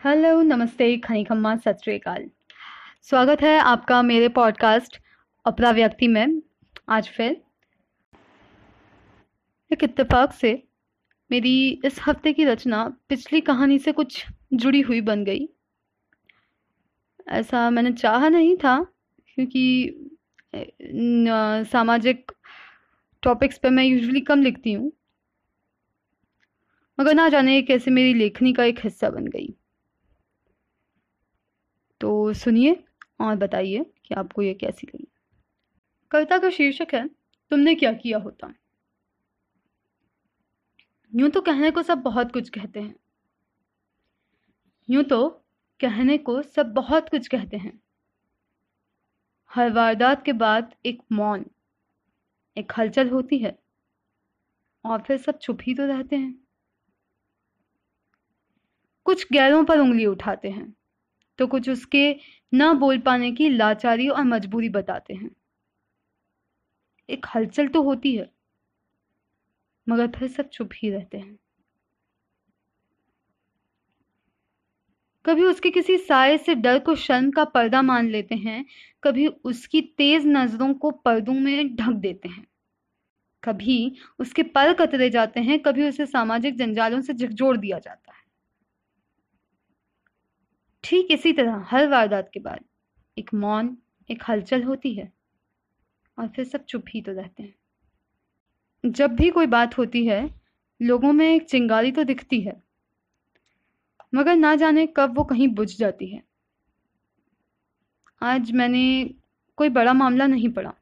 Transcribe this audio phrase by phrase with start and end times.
[0.00, 1.78] Hello नमस्ते खनी खम्मा सत
[3.02, 4.98] स्वागत है आपका मेरे पॉडकास्ट
[5.44, 6.42] अपरा व्यक्ति में,
[6.88, 7.36] आज फिर।
[9.70, 10.52] एक इत्तेफाक से
[11.30, 15.48] मेरी इस हफ़्ते की रचना पिछली कहानी से कुछ जुड़ी हुई बन गई।
[17.28, 18.76] ऐसा मैंने चाहा नहीं था,
[19.28, 20.10] क्योंकि
[21.72, 22.32] सामाजिक
[23.22, 24.92] टॉपिक्स पे मैं यूजुअली कम लिखती हूँ।
[26.98, 29.54] मगर ना जाने कैसे मेरी लेखनी का एक हिस्सा बन गई।
[32.00, 32.84] तो सुनिए
[33.20, 35.08] और बताइए कि आपको ये कैसी लगी।
[36.10, 37.08] कविता का शीर्षक है,
[37.50, 38.54] तुमने क्या किया होता?
[41.14, 42.94] यूँ तो कहने को सब बहुत कुछ कहते हैं।
[44.90, 45.28] यूँ तो
[45.80, 47.80] कहने को सब बहुत कुछ कहते हैं।
[49.48, 51.44] हर वारदात के बाद एक मौन,
[52.56, 53.58] एक हलचल होती है
[54.84, 56.47] और फिर सब छुप ही तो रहते हैं।
[59.08, 60.72] कुछ गैरों पर उंगली उठाते हैं
[61.38, 62.04] तो कुछ उसके
[62.52, 65.30] न बोल पाने की लाचारी और मजबूरी बताते हैं।
[67.08, 68.28] एक हलचल तो होती है,
[69.86, 71.38] मगर फिर सब चुप ही रहते हैं।
[75.24, 78.64] कभी उसके किसी साय से डर को शर्म का पर्दा मान लेते हैं,
[79.02, 82.46] कभी उसकी तेज नज़रों को पर्दों में ढक देते हैं।
[83.42, 88.17] कभी उसके पर कतरे जाते हैं, कभी उसे सामाजिक जंजालों से झकझोर दिया जाता है।
[90.84, 92.64] ठीक इसी तरह, हर वारदात के बाद,
[93.16, 93.76] एक मौन,
[94.08, 95.12] एक हलचल होती है,
[96.18, 97.54] और फिर सब चुप ही तो रहते हैं।
[98.84, 100.28] जब भी कोई बात होती है,
[100.80, 102.62] लोगों में एक चिंगारी तो दिखती है,
[104.12, 106.22] मगर ना जाने कब वो कहीं बुझ जाती है।
[108.22, 108.82] आज मैंने
[109.58, 110.72] कोई बड़ा मामला नहीं पढ़ा,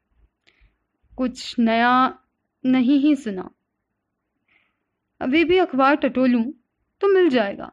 [1.13, 2.19] कुछ नया
[2.63, 3.49] नहीं ही सुना।
[5.21, 6.43] अभी भी अखबार टटोलूं
[7.01, 7.71] तो मिल जाएगा।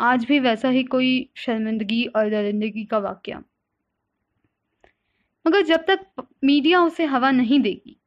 [0.00, 3.34] आज भी वैसा ही कोई शर्मिंदगी और दरिंदगी का वाक्य।
[5.46, 8.00] मगर जब तक मीडिया उसे हवा नहीं देगी,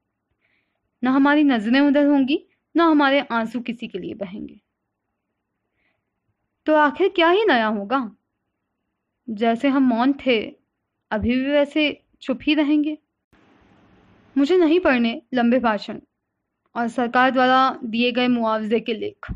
[1.03, 4.61] ना हमारी नज़रें उधर होंगी, ना हमारे आँसू किसी के लिए बहेंगे।
[6.65, 8.15] तो आखिर क्या ही नया होगा?
[9.29, 10.55] जैसे हम मौन थे,
[11.11, 12.97] अभी भी वैसे चुप ही रहेंगे।
[14.37, 15.99] मुझे नहीं पढ़ने लंबे भाषण
[16.75, 19.33] और सरकार द्वारा दिए गए मुआवजे के लेख।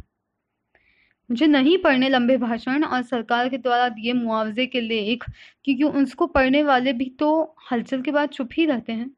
[1.30, 5.24] मुझे नहीं पढ़ने लंबे भाषण और सरकार के द्वारा दिए मुआवजे के लेख,
[5.66, 7.32] क्योंकि उसको पढ़ने वाले भी तो
[7.72, 9.10] हलचल के बाद चुप ही रहते हैं।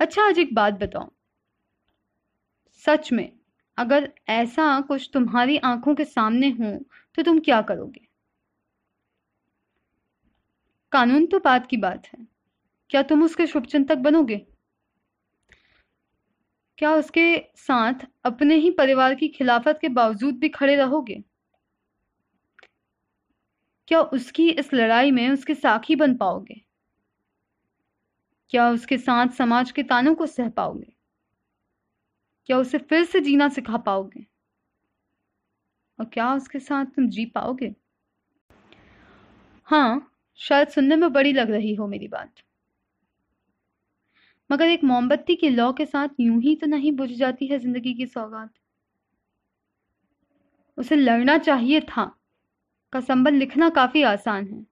[0.00, 1.08] अच्छा आज एक बात बताओ
[2.84, 3.32] सच में,
[3.78, 6.78] अगर ऐसा कुछ तुम्हारी आँखों के सामने हो
[7.18, 8.06] तो तुम क्या करोगे?
[10.92, 12.26] कानून तो बात की बात है।
[12.90, 14.40] क्या तुम उसके शुभचिंतक बनोगे?
[16.82, 17.94] क्या उसके साथ
[18.24, 21.24] अपने ही परिवार की खिलाफत के बावजूद भी खड़े रहोगे?
[23.88, 26.60] क्या उसकी इस लड़ाई में उसके साखी बन पाओगे?
[28.50, 30.92] क्या उसके साथ समाज के तानों को सह पाओगे?
[32.46, 34.26] क्या उसे फिर से जीना सिखा पाओगे?
[36.00, 37.74] और क्या उसके साथ तुम जी पाओगे?
[39.64, 42.32] हाँ शायद सुनने में बड़ी लग रही हो मेरी बात।
[44.52, 47.94] मगर एक मोमबत्ती की लौ के साथ यूँ ही तो नहीं बुझ जाती है ज़िंदगी
[47.94, 48.50] की सौगात।
[50.78, 52.04] उसे लड़ना चाहिए था।
[52.92, 54.66] का संबंध लिखना काफ़ी आसान है।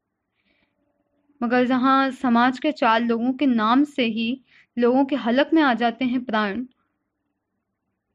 [1.40, 4.44] मगर जहाँ समाज के चार लोगों के नाम से ही
[4.78, 6.66] लोगों के हलक में आ जाते हैं प्राण,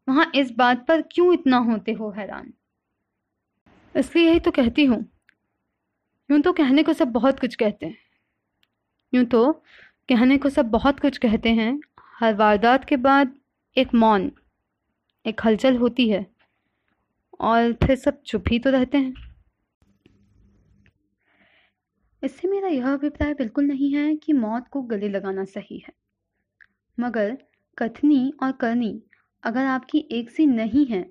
[0.08, 2.54] वहाँ इस बात पर क्यों इतना होते हो हैरान?
[3.96, 5.06] इसलिए यही तो कहती हूँ।
[6.30, 7.98] यूँ तो कहने को सब बहुत कुछ कहते हैं।
[9.14, 9.64] यूँ तो
[10.10, 11.80] कहने को सब बहुत कुछ कहते हैं।
[12.20, 13.34] हर वारदात के बाद
[13.78, 14.32] एक मौन,
[15.26, 16.26] एक हलचल होती है
[17.42, 19.14] और फिर सब चुप ही तो रहते हैं।
[22.24, 25.94] इससे मेरा यह अभिप्राय बिल्कुल नहीं है कि मौत को गले लगाना सही है।
[26.98, 27.38] मगर
[27.78, 28.94] कथनी और करनी
[29.44, 31.06] अगर आपकी एक सी नहीं है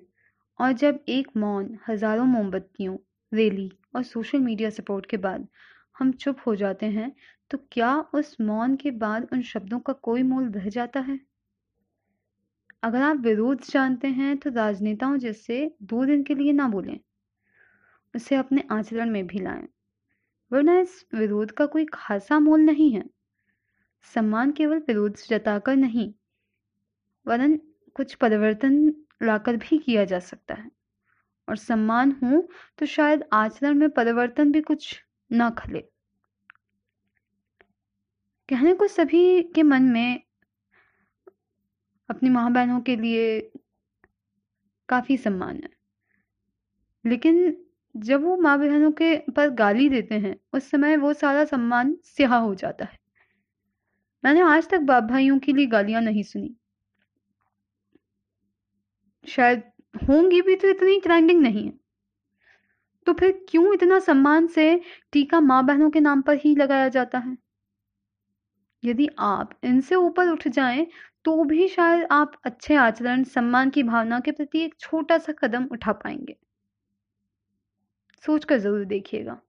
[0.59, 2.97] और जब एक मौन हज़ारों मोमबत्तियों,
[3.31, 5.47] रैली और सोशल मीडिया सपोर्ट के बाद
[5.95, 7.11] हम चुप हो जाते हैं
[7.51, 11.19] तो क्या उस मौन के बाद उन शब्दों का कोई मोल रह जाता है?
[12.83, 16.99] अगर आप विरोध जानते हैं तो राजनेताओं जैसे दो दिन के लिए ना बोलें।
[18.15, 19.67] उसे अपने आचरण में भी लाएँ।
[20.51, 23.03] वरना इस विरोध का कोई खासा मोल नहीं है।
[24.03, 26.13] सम्मान केवल विरोध जताकर नहीं,
[27.25, 27.59] वरन
[27.95, 28.93] कुछ परिवर्तन
[29.23, 30.71] लाकर भी किया जा सकता है।
[31.49, 35.01] और सम्मान हो तो शायद आचरण में परिवर्तन भी कुछ
[35.31, 35.83] ना खले।
[38.49, 40.21] कहने को सभी के मन में
[42.09, 43.51] अपनी माँ बहनों के लिए
[44.89, 45.69] काफ़ी सम्मान है।
[47.05, 47.65] लेकिन
[47.97, 52.35] जब वो माँ बहनों के पर गाली देते हैं, उस समय वो सारा सम्मान स्याह
[52.35, 52.99] हो जाता है।
[54.25, 56.55] मैंने आज तक बाप भाइयों के लिए गालियाँ नहीं सुनी।
[59.27, 59.63] शायद
[60.09, 61.73] होंगी भी तो इतनी ट्रेंडिंग नहीं है।
[63.05, 64.81] तो फिर क्यों इतना सम्मान से
[65.11, 67.44] टीका माँ बहनों के नाम पर ही लगाया जाता है?
[68.83, 70.87] यदि आप इनसे ऊपर उठ जाएँ
[71.25, 75.65] तो भी शायद आप अच्छे आचरण, सम्मान की भावना के प्रति एक छोटा सा कदम
[75.71, 76.35] उठा पाएँगे।
[78.25, 79.39] सोचकर ज़रूर देखिएगा।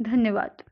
[0.00, 0.62] धन्यवाद।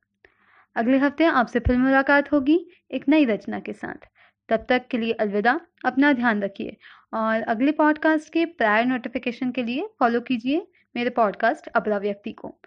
[0.76, 2.58] अगले हफ़्ते आपसे फिर मुलाकात होगी
[2.90, 4.08] एक नई रचना के साथ।
[4.48, 6.76] तब तक के लिए अलविदा, अपना ध्यान रखिए
[7.14, 12.58] और अगले पॉडकास्ट के प्रायर नोटिफिकेशन के लिए फॉलो कीजिए मेरे पॉडकास्ट अपरा व्यक्ति को।